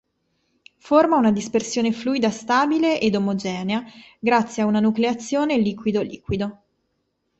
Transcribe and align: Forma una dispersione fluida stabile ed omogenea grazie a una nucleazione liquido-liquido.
Forma 0.79 1.15
una 1.17 1.31
dispersione 1.31 1.91
fluida 1.91 2.31
stabile 2.31 2.99
ed 2.99 3.13
omogenea 3.15 3.83
grazie 4.19 4.63
a 4.63 4.65
una 4.65 4.79
nucleazione 4.79 5.59
liquido-liquido. 5.59 6.61